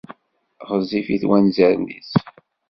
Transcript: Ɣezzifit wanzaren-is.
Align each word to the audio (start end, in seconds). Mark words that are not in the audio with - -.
Ɣezzifit 0.69 1.23
wanzaren-is. 1.29 2.11